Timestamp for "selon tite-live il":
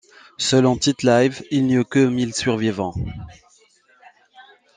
0.39-1.67